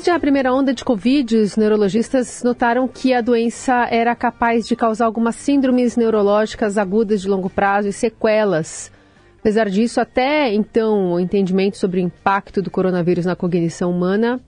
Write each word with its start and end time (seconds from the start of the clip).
Desde 0.00 0.12
a 0.12 0.18
primeira 0.18 0.50
onda 0.50 0.72
de 0.72 0.82
Covid, 0.82 1.36
os 1.36 1.56
neurologistas 1.56 2.42
notaram 2.42 2.88
que 2.88 3.12
a 3.12 3.20
doença 3.20 3.86
era 3.90 4.16
capaz 4.16 4.66
de 4.66 4.74
causar 4.74 5.04
algumas 5.04 5.36
síndromes 5.36 5.94
neurológicas 5.94 6.78
agudas 6.78 7.20
de 7.20 7.28
longo 7.28 7.50
prazo 7.50 7.88
e 7.88 7.92
sequelas. 7.92 8.90
Apesar 9.40 9.68
disso, 9.68 10.00
até 10.00 10.54
então, 10.54 11.12
o 11.12 11.20
entendimento 11.20 11.76
sobre 11.76 12.00
o 12.00 12.02
impacto 12.02 12.62
do 12.62 12.70
coronavírus 12.70 13.26
na 13.26 13.36
cognição 13.36 13.90
humana 13.90 14.40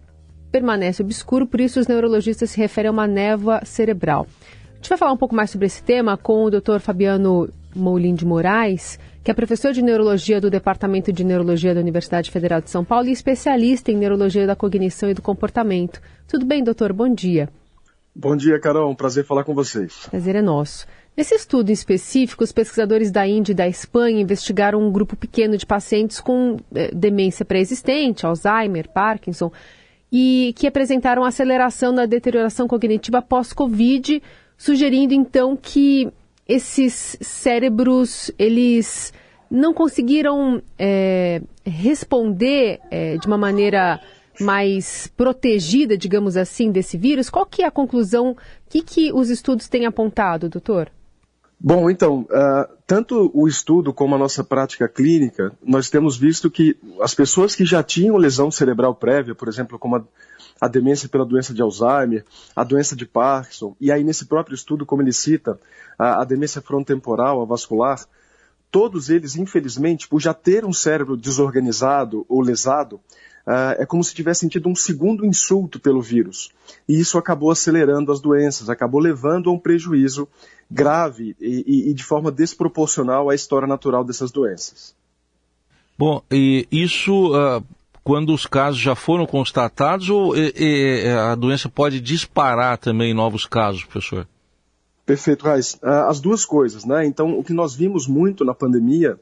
permanece 0.50 1.02
obscuro, 1.02 1.46
por 1.46 1.60
isso 1.60 1.78
os 1.78 1.86
neurologistas 1.86 2.48
se 2.48 2.56
referem 2.56 2.88
a 2.88 2.92
uma 2.92 3.06
névoa 3.06 3.62
cerebral. 3.62 4.26
A 4.72 4.76
gente 4.76 4.88
vai 4.88 4.96
falar 4.96 5.12
um 5.12 5.18
pouco 5.18 5.34
mais 5.34 5.50
sobre 5.50 5.66
esse 5.66 5.82
tema 5.82 6.16
com 6.16 6.44
o 6.44 6.50
Dr. 6.50 6.78
Fabiano 6.80 7.50
Moulin 7.74 8.14
de 8.14 8.24
Moraes, 8.24 8.98
que 9.22 9.30
é 9.30 9.34
professor 9.34 9.72
de 9.72 9.82
neurologia 9.82 10.40
do 10.40 10.50
Departamento 10.50 11.12
de 11.12 11.24
Neurologia 11.24 11.74
da 11.74 11.80
Universidade 11.80 12.30
Federal 12.30 12.60
de 12.60 12.70
São 12.70 12.84
Paulo 12.84 13.08
e 13.08 13.12
especialista 13.12 13.90
em 13.90 13.96
neurologia 13.96 14.46
da 14.46 14.56
cognição 14.56 15.10
e 15.10 15.14
do 15.14 15.22
comportamento. 15.22 16.00
Tudo 16.26 16.44
bem, 16.44 16.62
doutor? 16.62 16.92
Bom 16.92 17.12
dia. 17.12 17.48
Bom 18.14 18.36
dia, 18.36 18.60
Carol. 18.60 18.90
Um 18.90 18.94
prazer 18.94 19.24
falar 19.24 19.44
com 19.44 19.54
vocês. 19.54 20.06
Prazer 20.10 20.36
é 20.36 20.42
nosso. 20.42 20.86
Nesse 21.16 21.34
estudo 21.34 21.70
em 21.70 21.72
específico, 21.72 22.42
os 22.42 22.52
pesquisadores 22.52 23.10
da 23.10 23.26
Índia 23.26 23.52
e 23.52 23.54
da 23.54 23.68
Espanha 23.68 24.20
investigaram 24.20 24.80
um 24.80 24.90
grupo 24.90 25.14
pequeno 25.14 25.56
de 25.56 25.66
pacientes 25.66 26.20
com 26.20 26.56
eh, 26.74 26.90
demência 26.94 27.44
pré-existente, 27.44 28.24
Alzheimer, 28.24 28.88
Parkinson, 28.88 29.52
e 30.10 30.54
que 30.56 30.66
apresentaram 30.66 31.24
aceleração 31.24 31.92
na 31.92 32.06
deterioração 32.06 32.66
cognitiva 32.66 33.20
pós-Covid, 33.20 34.22
sugerindo 34.56 35.12
então 35.12 35.56
que 35.56 36.10
esses 36.48 37.16
cérebros 37.20 38.30
eles 38.38 39.12
não 39.50 39.74
conseguiram 39.74 40.62
é, 40.78 41.42
responder 41.64 42.80
é, 42.90 43.16
de 43.18 43.26
uma 43.26 43.36
maneira 43.36 44.00
mais 44.40 45.06
protegida, 45.16 45.96
digamos 45.96 46.36
assim, 46.36 46.70
desse 46.70 46.96
vírus? 46.96 47.28
Qual 47.28 47.44
que 47.44 47.62
é 47.62 47.66
a 47.66 47.70
conclusão? 47.70 48.30
O 48.30 48.36
que, 48.68 48.82
que 48.82 49.12
os 49.12 49.28
estudos 49.28 49.68
têm 49.68 49.84
apontado, 49.84 50.48
doutor? 50.48 50.90
Bom, 51.64 51.88
então, 51.88 52.22
uh, 52.22 52.76
tanto 52.84 53.30
o 53.32 53.46
estudo 53.46 53.94
como 53.94 54.16
a 54.16 54.18
nossa 54.18 54.42
prática 54.42 54.88
clínica, 54.88 55.52
nós 55.62 55.88
temos 55.88 56.16
visto 56.16 56.50
que 56.50 56.76
as 57.00 57.14
pessoas 57.14 57.54
que 57.54 57.64
já 57.64 57.84
tinham 57.84 58.16
lesão 58.16 58.50
cerebral 58.50 58.96
prévia, 58.96 59.32
por 59.32 59.46
exemplo, 59.46 59.78
como 59.78 59.94
a, 59.94 60.02
a 60.60 60.66
demência 60.66 61.08
pela 61.08 61.24
doença 61.24 61.54
de 61.54 61.62
Alzheimer, 61.62 62.24
a 62.56 62.64
doença 62.64 62.96
de 62.96 63.06
Parkinson, 63.06 63.76
e 63.80 63.92
aí 63.92 64.02
nesse 64.02 64.24
próprio 64.24 64.56
estudo, 64.56 64.84
como 64.84 65.02
ele 65.02 65.12
cita, 65.12 65.56
a, 65.96 66.22
a 66.22 66.24
demência 66.24 66.60
frontotemporal, 66.60 67.40
a 67.40 67.44
vascular, 67.44 68.00
todos 68.68 69.08
eles, 69.08 69.36
infelizmente, 69.36 70.08
por 70.08 70.20
já 70.20 70.34
ter 70.34 70.64
um 70.64 70.72
cérebro 70.72 71.16
desorganizado 71.16 72.26
ou 72.28 72.40
lesado, 72.40 73.00
Uh, 73.46 73.82
é 73.82 73.86
como 73.86 74.04
se 74.04 74.14
tivessem 74.14 74.48
tido 74.48 74.68
um 74.68 74.74
segundo 74.74 75.26
insulto 75.26 75.80
pelo 75.80 76.00
vírus. 76.00 76.50
E 76.88 76.98
isso 76.98 77.18
acabou 77.18 77.50
acelerando 77.50 78.12
as 78.12 78.20
doenças, 78.20 78.70
acabou 78.70 79.00
levando 79.00 79.50
a 79.50 79.52
um 79.52 79.58
prejuízo 79.58 80.28
grave 80.70 81.36
e, 81.40 81.90
e, 81.90 81.94
de 81.94 82.04
forma 82.04 82.30
desproporcional 82.30 83.28
à 83.28 83.34
história 83.34 83.66
natural 83.66 84.04
dessas 84.04 84.30
doenças. 84.30 84.94
Bom, 85.98 86.22
e 86.30 86.66
isso 86.70 87.34
uh, 87.34 87.62
quando 88.02 88.32
os 88.32 88.46
casos 88.46 88.80
já 88.80 88.94
foram 88.94 89.26
constatados 89.26 90.08
ou 90.08 90.36
e, 90.36 90.52
e, 90.56 91.08
a 91.08 91.34
doença 91.34 91.68
pode 91.68 92.00
disparar 92.00 92.78
também 92.78 93.12
novos 93.12 93.44
casos, 93.44 93.84
professor? 93.84 94.26
Perfeito, 95.04 95.44
Raiz. 95.44 95.74
Uh, 95.74 96.08
as 96.08 96.20
duas 96.20 96.44
coisas, 96.44 96.84
né? 96.84 97.04
Então, 97.04 97.38
o 97.38 97.44
que 97.44 97.52
nós 97.52 97.74
vimos 97.74 98.06
muito 98.06 98.44
na 98.44 98.54
pandemia 98.54 99.18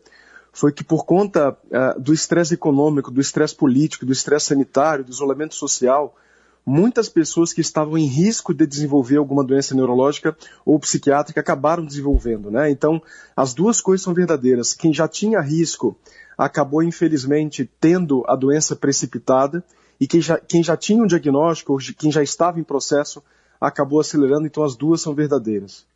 foi 0.52 0.72
que 0.72 0.82
por 0.82 1.04
conta 1.04 1.50
uh, 1.50 2.00
do 2.00 2.12
estresse 2.12 2.54
econômico, 2.54 3.10
do 3.10 3.20
estresse 3.20 3.54
político, 3.54 4.04
do 4.04 4.12
estresse 4.12 4.46
sanitário, 4.46 5.04
do 5.04 5.10
isolamento 5.10 5.54
social, 5.54 6.16
muitas 6.64 7.08
pessoas 7.08 7.52
que 7.52 7.60
estavam 7.60 7.96
em 7.96 8.06
risco 8.06 8.52
de 8.52 8.66
desenvolver 8.66 9.16
alguma 9.16 9.44
doença 9.44 9.74
neurológica 9.74 10.36
ou 10.64 10.78
psiquiátrica 10.78 11.40
acabaram 11.40 11.84
desenvolvendo, 11.84 12.50
né? 12.50 12.70
Então, 12.70 13.00
as 13.36 13.54
duas 13.54 13.80
coisas 13.80 14.04
são 14.04 14.14
verdadeiras. 14.14 14.74
Quem 14.74 14.92
já 14.92 15.08
tinha 15.08 15.40
risco 15.40 15.96
acabou, 16.36 16.82
infelizmente, 16.82 17.68
tendo 17.80 18.24
a 18.26 18.34
doença 18.34 18.74
precipitada 18.74 19.64
e 20.00 20.06
quem 20.06 20.20
já, 20.20 20.38
quem 20.38 20.62
já 20.62 20.76
tinha 20.76 21.02
um 21.02 21.06
diagnóstico, 21.06 21.72
ou 21.72 21.78
quem 21.78 22.10
já 22.10 22.22
estava 22.22 22.58
em 22.58 22.64
processo, 22.64 23.22
acabou 23.60 24.00
acelerando. 24.00 24.46
Então, 24.46 24.64
as 24.64 24.74
duas 24.74 25.00
são 25.00 25.14
verdadeiras. 25.14 25.86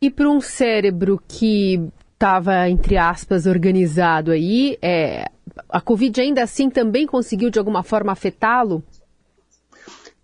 E 0.00 0.10
para 0.10 0.30
um 0.30 0.40
cérebro 0.40 1.20
que 1.28 1.90
estava, 2.20 2.68
entre 2.68 2.98
aspas, 2.98 3.46
organizado 3.46 4.30
aí, 4.30 4.76
é, 4.82 5.30
a 5.70 5.80
Covid 5.80 6.20
ainda 6.20 6.42
assim 6.42 6.68
também 6.68 7.06
conseguiu 7.06 7.48
de 7.48 7.58
alguma 7.58 7.82
forma 7.82 8.12
afetá-lo? 8.12 8.84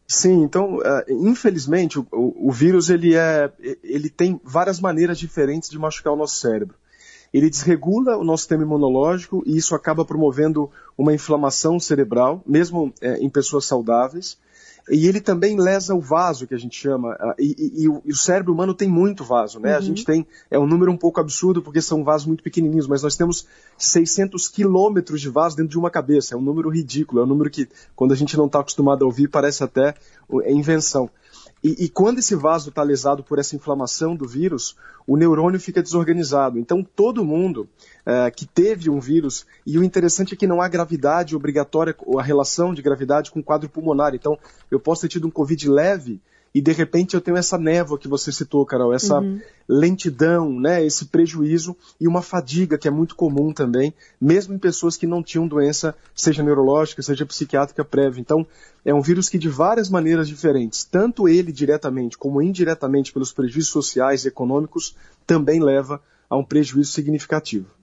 Sim, 0.06 0.42
então, 0.42 0.76
uh, 0.76 0.82
infelizmente, 1.08 1.98
o, 1.98 2.06
o, 2.12 2.48
o, 2.48 2.52
vírus 2.52 2.90
ele, 2.90 3.16
é, 3.16 3.50
ele 3.82 4.10
tem 4.10 4.38
várias 4.44 4.78
maneiras 4.78 5.18
diferentes 5.18 5.70
de 5.70 5.78
machucar 5.78 6.12
o 6.12 6.16
nosso 6.16 6.36
cérebro. 6.36 6.76
Ele 7.32 7.48
desregula 7.48 8.18
o 8.18 8.22
nosso 8.22 8.42
sistema 8.42 8.62
imunológico 8.62 9.42
e 9.46 9.56
isso 9.56 9.74
acaba 9.74 10.04
promovendo 10.04 10.70
uma 10.98 11.14
inflamação 11.14 11.80
cerebral, 11.80 12.42
mesmo 12.46 12.92
é, 13.00 13.16
em 13.16 13.30
pessoas 13.30 13.64
saudáveis. 13.64 14.38
E 14.88 15.08
ele 15.08 15.20
também 15.20 15.58
lesa 15.58 15.94
o 15.94 16.00
vaso, 16.00 16.46
que 16.46 16.54
a 16.54 16.58
gente 16.58 16.78
chama. 16.78 17.16
Ah, 17.18 17.34
e, 17.38 17.56
e, 17.58 17.82
e, 17.82 17.88
o, 17.88 18.00
e 18.04 18.12
o, 18.12 18.16
cérebro 18.16 18.52
humano 18.52 18.72
tem 18.72 18.88
muito 18.88 19.24
vaso, 19.24 19.58
né? 19.58 19.72
Uhum. 19.72 19.78
A 19.78 19.80
gente 19.80 20.04
tem. 20.04 20.24
É 20.48 20.58
um 20.58 20.66
número 20.66 20.92
um 20.92 20.96
pouco 20.96 21.20
absurdo, 21.20 21.60
porque 21.60 21.82
são 21.82 22.04
vasos 22.04 22.26
muito 22.26 22.42
pequenininhos, 22.42 22.86
mas 22.86 23.02
nós 23.02 23.16
temos 23.16 23.46
600 23.76 24.46
quilômetros 24.48 25.20
de 25.20 25.28
vaso 25.28 25.56
dentro 25.56 25.72
de 25.72 25.78
uma 25.78 25.90
cabeça. 25.90 26.34
É 26.34 26.38
um 26.38 26.42
número 26.42 26.70
ridículo. 26.70 27.20
É 27.20 27.24
um 27.24 27.26
número 27.26 27.50
que, 27.50 27.68
quando 27.96 28.12
a 28.12 28.16
gente 28.16 28.36
não 28.36 28.46
está 28.46 28.60
acostumado 28.60 29.02
a 29.02 29.06
ouvir, 29.06 29.28
parece 29.28 29.64
até 29.64 29.94
é 30.44 30.52
invenção. 30.52 31.10
E, 31.66 31.86
e 31.86 31.88
quando 31.88 32.20
esse 32.20 32.36
vaso 32.36 32.68
está 32.68 32.80
lesado 32.84 33.24
por 33.24 33.40
essa 33.40 33.56
inflamação 33.56 34.14
do 34.14 34.24
vírus, 34.24 34.76
o 35.04 35.16
neurônio 35.16 35.58
fica 35.58 35.82
desorganizado. 35.82 36.60
Então, 36.60 36.80
todo 36.80 37.24
mundo 37.24 37.68
é, 38.06 38.30
que 38.30 38.46
teve 38.46 38.88
um 38.88 39.00
vírus, 39.00 39.44
e 39.66 39.76
o 39.76 39.82
interessante 39.82 40.32
é 40.32 40.36
que 40.36 40.46
não 40.46 40.62
há 40.62 40.68
gravidade 40.68 41.34
obrigatória, 41.34 41.92
ou 42.06 42.20
a 42.20 42.22
relação 42.22 42.72
de 42.72 42.82
gravidade 42.82 43.32
com 43.32 43.42
quadro 43.42 43.68
pulmonar. 43.68 44.14
Então, 44.14 44.38
eu 44.70 44.78
posso 44.78 45.02
ter 45.02 45.08
tido 45.08 45.26
um 45.26 45.30
Covid 45.30 45.68
leve, 45.68 46.20
e 46.56 46.60
de 46.62 46.72
repente 46.72 47.12
eu 47.12 47.20
tenho 47.20 47.36
essa 47.36 47.58
névoa 47.58 47.98
que 47.98 48.08
você 48.08 48.32
citou, 48.32 48.64
Carol, 48.64 48.94
essa 48.94 49.18
uhum. 49.18 49.38
lentidão, 49.68 50.58
né, 50.58 50.82
esse 50.82 51.04
prejuízo 51.04 51.76
e 52.00 52.08
uma 52.08 52.22
fadiga 52.22 52.78
que 52.78 52.88
é 52.88 52.90
muito 52.90 53.14
comum 53.14 53.52
também, 53.52 53.92
mesmo 54.18 54.54
em 54.54 54.58
pessoas 54.58 54.96
que 54.96 55.06
não 55.06 55.22
tinham 55.22 55.46
doença, 55.46 55.94
seja 56.14 56.42
neurológica, 56.42 57.02
seja 57.02 57.26
psiquiátrica 57.26 57.84
prévia. 57.84 58.22
Então, 58.22 58.46
é 58.86 58.94
um 58.94 59.02
vírus 59.02 59.28
que 59.28 59.36
de 59.36 59.50
várias 59.50 59.90
maneiras 59.90 60.26
diferentes, 60.26 60.82
tanto 60.82 61.28
ele 61.28 61.52
diretamente 61.52 62.16
como 62.16 62.40
indiretamente 62.40 63.12
pelos 63.12 63.34
prejuízos 63.34 63.70
sociais 63.70 64.24
e 64.24 64.28
econômicos, 64.28 64.96
também 65.26 65.62
leva 65.62 66.00
a 66.30 66.38
um 66.38 66.44
prejuízo 66.44 66.90
significativo. 66.90 67.75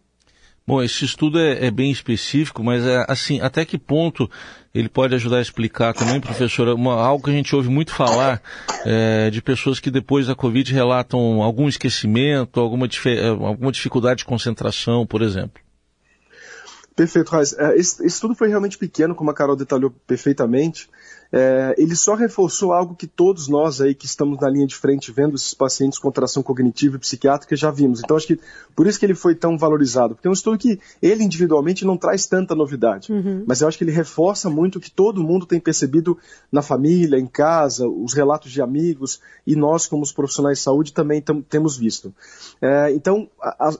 Bom, 0.66 0.82
esse 0.82 1.04
estudo 1.04 1.40
é, 1.40 1.66
é, 1.66 1.72
bem 1.72 1.92
específico, 1.92 2.64
mas 2.64 2.86
é, 2.86 3.06
assim, 3.10 3.42
até 3.42 3.66
que 3.66 3.78
ponto 3.78 4.30
ele 4.74 4.88
pode 4.88 5.14
ajudar 5.14 5.38
a 5.38 5.42
explicar 5.42 5.94
também, 5.94 6.22
professora, 6.22 6.74
uma, 6.74 6.96
algo 6.96 7.26
que 7.26 7.30
a 7.30 7.34
gente 7.34 7.54
ouve 7.54 7.70
muito 7.70 7.92
falar 7.92 8.42
é, 8.86 9.30
de 9.30 9.42
pessoas 9.42 9.80
que 9.80 9.92
depois 9.92 10.28
da 10.28 10.36
Covid 10.36 10.74
relatam 10.74 11.42
algum 11.44 11.68
esquecimento, 11.68 12.62
alguma, 12.62 12.88
é, 12.88 13.28
alguma 13.28 13.72
dificuldade 13.72 14.20
de 14.20 14.26
concentração, 14.26 15.06
por 15.06 15.22
exemplo. 15.22 15.63
Perfeito, 16.96 17.30
Raiz. 17.30 17.54
É, 17.54 17.76
esse, 17.76 18.06
estudo 18.06 18.36
foi 18.36 18.48
realmente 18.50 18.78
pequeno, 18.78 19.16
como 19.16 19.32
a 19.32 19.34
Carol 19.34 19.56
detalhou 19.56 19.92
perfeitamente 20.06 20.90
é, 21.36 21.74
ele 21.80 21.96
só 21.96 22.14
reforçou 22.14 22.72
algo 22.72 22.94
que 22.94 23.08
todos 23.08 23.48
nós 23.48 23.82
aí 23.82 23.96
que 23.96 24.06
estamos 24.06 24.40
na 24.40 24.48
linha 24.48 24.68
de 24.68 24.76
frente 24.76 25.12
vendo 25.12 25.36
esses 25.36 25.56
pacientes 25.56 25.98
com 25.98 26.12
tração 26.12 26.44
cognitiva 26.44 26.96
e 26.96 27.00
psiquiátrica 27.00 27.56
já 27.56 27.72
vimos. 27.72 28.02
Então 28.02 28.16
acho 28.16 28.28
que 28.28 28.40
por 28.76 28.86
isso 28.86 29.00
que 29.00 29.06
ele 29.06 29.16
foi 29.16 29.34
tão 29.34 29.58
valorizado, 29.58 30.14
porque 30.14 30.28
é 30.28 30.30
um 30.30 30.34
estudo 30.34 30.60
que 30.60 30.80
ele 31.02 31.24
individualmente 31.24 31.86
não 31.86 31.98
traz 31.98 32.28
tanta 32.28 32.54
novidade, 32.54 33.12
uhum. 33.12 33.44
mas 33.48 33.62
eu 33.62 33.68
acho 33.68 33.80
que 33.80 33.84
ele 33.84 33.92
reforça 33.92 34.48
muito 34.48 34.76
o 34.76 34.80
que 34.80 34.92
todo 34.92 35.24
mundo 35.24 35.48
tem 35.48 35.60
percebido 35.60 36.16
na 36.52 36.62
família, 36.62 37.18
em 37.18 37.26
casa, 37.26 37.88
os 37.88 38.14
relatos 38.14 38.52
de 38.52 38.62
amigos 38.62 39.20
e 39.48 39.56
nós 39.56 39.88
como 39.88 40.04
os 40.04 40.12
profissionais 40.12 40.60
de 40.60 40.64
saúde 40.64 40.94
também 40.94 41.24
temos 41.50 41.76
visto. 41.76 42.14
É, 42.62 42.92
então 42.94 43.28
a, 43.42 43.70
a 43.70 43.74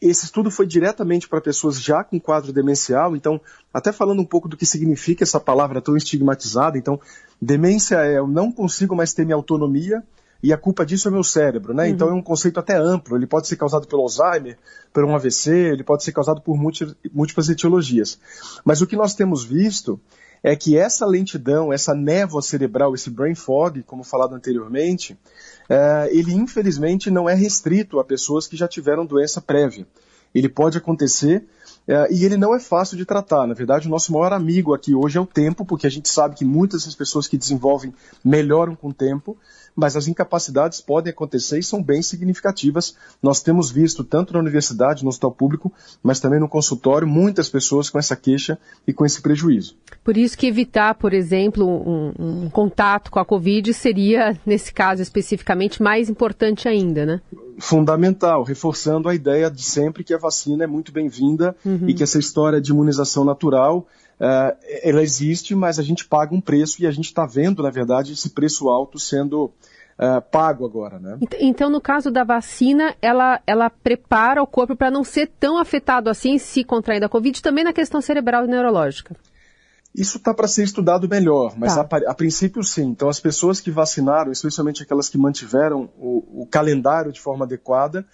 esse 0.00 0.24
estudo 0.26 0.50
foi 0.50 0.66
diretamente 0.66 1.28
para 1.28 1.40
pessoas 1.40 1.80
já 1.80 2.04
com 2.04 2.20
quadro 2.20 2.52
demencial, 2.52 3.16
então, 3.16 3.40
até 3.72 3.92
falando 3.92 4.20
um 4.20 4.24
pouco 4.24 4.48
do 4.48 4.56
que 4.56 4.66
significa 4.66 5.24
essa 5.24 5.40
palavra 5.40 5.80
tão 5.80 5.96
estigmatizada, 5.96 6.78
então, 6.78 7.00
demência 7.40 7.96
é 7.96 8.18
eu 8.18 8.26
não 8.26 8.50
consigo 8.52 8.94
mais 8.94 9.12
ter 9.12 9.24
minha 9.24 9.36
autonomia 9.36 10.02
e 10.42 10.52
a 10.52 10.58
culpa 10.58 10.84
disso 10.84 11.08
é 11.08 11.10
meu 11.10 11.24
cérebro, 11.24 11.74
né? 11.74 11.84
Uhum. 11.84 11.90
Então 11.90 12.08
é 12.08 12.12
um 12.12 12.22
conceito 12.22 12.60
até 12.60 12.76
amplo, 12.76 13.16
ele 13.16 13.26
pode 13.26 13.48
ser 13.48 13.56
causado 13.56 13.86
pelo 13.86 14.02
Alzheimer, 14.02 14.58
por 14.92 15.04
um 15.04 15.14
AVC, 15.14 15.50
ele 15.50 15.84
pode 15.84 16.04
ser 16.04 16.12
causado 16.12 16.40
por 16.40 16.56
múltiplas 16.56 17.48
etiologias. 17.48 18.18
Mas 18.64 18.80
o 18.80 18.86
que 18.86 18.96
nós 18.96 19.14
temos 19.14 19.44
visto 19.44 20.00
é 20.42 20.54
que 20.54 20.76
essa 20.76 21.06
lentidão, 21.06 21.72
essa 21.72 21.94
névoa 21.94 22.42
cerebral, 22.42 22.94
esse 22.94 23.10
brain 23.10 23.34
fog, 23.34 23.82
como 23.82 24.04
falado 24.04 24.34
anteriormente, 24.34 25.18
é, 25.68 26.08
ele 26.12 26.32
infelizmente 26.32 27.10
não 27.10 27.28
é 27.28 27.34
restrito 27.34 27.98
a 27.98 28.04
pessoas 28.04 28.46
que 28.46 28.56
já 28.56 28.68
tiveram 28.68 29.06
doença 29.06 29.40
prévia. 29.40 29.86
Ele 30.34 30.48
pode 30.48 30.78
acontecer 30.78 31.44
é, 31.86 32.12
e 32.12 32.24
ele 32.24 32.36
não 32.36 32.54
é 32.54 32.60
fácil 32.60 32.96
de 32.96 33.04
tratar. 33.04 33.46
Na 33.46 33.54
verdade, 33.54 33.86
o 33.86 33.90
nosso 33.90 34.12
maior 34.12 34.32
amigo 34.32 34.74
aqui 34.74 34.94
hoje 34.94 35.18
é 35.18 35.20
o 35.20 35.26
tempo, 35.26 35.64
porque 35.64 35.86
a 35.86 35.90
gente 35.90 36.08
sabe 36.08 36.34
que 36.34 36.44
muitas 36.44 36.84
das 36.84 36.94
pessoas 36.94 37.28
que 37.28 37.38
desenvolvem 37.38 37.94
melhoram 38.24 38.74
com 38.74 38.88
o 38.88 38.94
tempo, 38.94 39.36
mas 39.76 39.94
as 39.94 40.08
incapacidades 40.08 40.80
podem 40.80 41.12
acontecer 41.12 41.58
e 41.58 41.62
são 41.62 41.82
bem 41.82 42.02
significativas. 42.02 42.96
Nós 43.22 43.42
temos 43.42 43.70
visto, 43.70 44.02
tanto 44.02 44.32
na 44.32 44.38
universidade, 44.38 45.02
no 45.02 45.10
hospital 45.10 45.32
público, 45.32 45.72
mas 46.02 46.18
também 46.18 46.40
no 46.40 46.48
consultório, 46.48 47.06
muitas 47.06 47.48
pessoas 47.48 47.90
com 47.90 47.98
essa 47.98 48.16
queixa 48.16 48.58
e 48.86 48.92
com 48.92 49.04
esse 49.04 49.20
prejuízo. 49.20 49.76
Por 50.02 50.16
isso 50.16 50.36
que 50.36 50.46
evitar, 50.46 50.94
por 50.94 51.12
exemplo, 51.12 51.66
um, 51.66 52.12
um 52.18 52.50
contato 52.50 53.10
com 53.10 53.18
a 53.18 53.24
Covid 53.24 53.72
seria, 53.74 54.38
nesse 54.46 54.72
caso 54.72 55.02
especificamente, 55.02 55.82
mais 55.82 56.08
importante 56.08 56.68
ainda, 56.68 57.04
né? 57.04 57.20
fundamental, 57.58 58.42
reforçando 58.42 59.08
a 59.08 59.14
ideia 59.14 59.50
de 59.50 59.62
sempre 59.62 60.04
que 60.04 60.14
a 60.14 60.18
vacina 60.18 60.64
é 60.64 60.66
muito 60.66 60.92
bem-vinda 60.92 61.55
uhum. 61.64 61.88
e 61.88 61.94
que 61.94 62.02
essa 62.02 62.18
história 62.18 62.60
de 62.60 62.70
imunização 62.70 63.24
natural 63.24 63.86
uh, 64.20 64.56
ela 64.82 65.02
existe, 65.02 65.54
mas 65.54 65.78
a 65.78 65.82
gente 65.82 66.04
paga 66.06 66.34
um 66.34 66.40
preço 66.40 66.82
e 66.82 66.86
a 66.86 66.90
gente 66.90 67.06
está 67.06 67.26
vendo, 67.26 67.62
na 67.62 67.70
verdade, 67.70 68.12
esse 68.12 68.30
preço 68.30 68.68
alto 68.68 68.98
sendo 68.98 69.44
uh, 69.98 70.22
pago 70.30 70.64
agora, 70.64 70.98
né? 70.98 71.18
Então, 71.40 71.70
no 71.70 71.80
caso 71.80 72.10
da 72.10 72.24
vacina, 72.24 72.94
ela, 73.00 73.40
ela 73.46 73.70
prepara 73.70 74.42
o 74.42 74.46
corpo 74.46 74.76
para 74.76 74.90
não 74.90 75.04
ser 75.04 75.30
tão 75.38 75.58
afetado 75.58 76.10
assim 76.10 76.38
se 76.38 76.64
contraindo 76.64 77.06
a 77.06 77.08
Covid, 77.08 77.42
também 77.42 77.64
na 77.64 77.72
questão 77.72 78.00
cerebral 78.00 78.44
e 78.44 78.48
neurológica. 78.48 79.16
Isso 79.94 80.18
está 80.18 80.34
para 80.34 80.46
ser 80.46 80.62
estudado 80.62 81.08
melhor, 81.08 81.54
mas 81.56 81.74
tá. 81.74 81.88
a, 81.90 82.10
a, 82.10 82.14
princípio 82.14 82.62
sim. 82.62 82.84
Então, 82.88 83.08
as 83.08 83.18
pessoas 83.18 83.60
que 83.60 83.70
vacinaram, 83.70 84.30
especialmente 84.30 84.82
aquelas 84.82 85.08
que 85.08 85.16
mantiveram 85.16 85.88
o, 85.96 86.42
o 86.42 86.46
calendário 86.46 87.10
de 87.10 87.20
forma 87.20 87.46
adequada, 87.46 88.06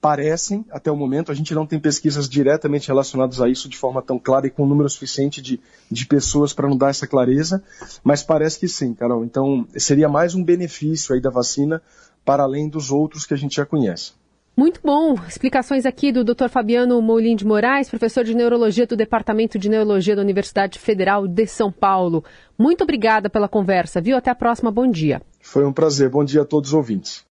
parecem, 0.00 0.64
até 0.70 0.90
o 0.90 0.96
momento, 0.96 1.32
a 1.32 1.34
gente 1.34 1.54
não 1.54 1.66
tem 1.66 1.78
pesquisas 1.78 2.28
diretamente 2.28 2.88
relacionadas 2.88 3.40
a 3.40 3.48
isso 3.48 3.68
de 3.68 3.76
forma 3.76 4.00
tão 4.00 4.18
clara 4.18 4.46
e 4.46 4.50
com 4.50 4.64
um 4.64 4.68
número 4.68 4.88
suficiente 4.88 5.42
de, 5.42 5.60
de 5.90 6.06
pessoas 6.06 6.52
para 6.52 6.68
não 6.68 6.76
dar 6.76 6.90
essa 6.90 7.06
clareza, 7.06 7.62
mas 8.04 8.22
parece 8.22 8.58
que 8.58 8.68
sim, 8.68 8.94
Carol. 8.94 9.24
Então, 9.24 9.66
seria 9.76 10.08
mais 10.08 10.34
um 10.34 10.44
benefício 10.44 11.14
aí 11.14 11.20
da 11.20 11.30
vacina 11.30 11.82
para 12.24 12.44
além 12.44 12.68
dos 12.68 12.90
outros 12.90 13.26
que 13.26 13.34
a 13.34 13.36
gente 13.36 13.56
já 13.56 13.66
conhece. 13.66 14.12
Muito 14.56 14.80
bom. 14.82 15.14
Explicações 15.28 15.86
aqui 15.86 16.10
do 16.10 16.24
Dr. 16.24 16.48
Fabiano 16.48 17.00
Moulin 17.00 17.36
de 17.36 17.46
Moraes, 17.46 17.88
professor 17.88 18.24
de 18.24 18.34
Neurologia 18.34 18.88
do 18.88 18.96
Departamento 18.96 19.56
de 19.56 19.68
Neurologia 19.68 20.16
da 20.16 20.22
Universidade 20.22 20.80
Federal 20.80 21.28
de 21.28 21.46
São 21.46 21.70
Paulo. 21.70 22.24
Muito 22.58 22.82
obrigada 22.82 23.30
pela 23.30 23.48
conversa, 23.48 24.00
viu? 24.00 24.16
Até 24.16 24.30
a 24.30 24.34
próxima. 24.34 24.72
Bom 24.72 24.90
dia. 24.90 25.22
Foi 25.40 25.64
um 25.64 25.72
prazer. 25.72 26.10
Bom 26.10 26.24
dia 26.24 26.42
a 26.42 26.44
todos 26.44 26.70
os 26.70 26.74
ouvintes. 26.74 27.24